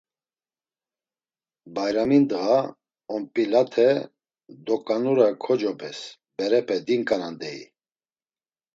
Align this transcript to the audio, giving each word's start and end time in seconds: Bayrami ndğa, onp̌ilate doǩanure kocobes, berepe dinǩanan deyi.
Bayrami 1.73 2.17
ndğa, 2.23 2.57
onp̌ilate 3.13 3.89
doǩanure 4.65 5.29
kocobes, 5.43 5.99
berepe 6.35 6.77
dinǩanan 6.87 7.35
deyi. 7.41 7.65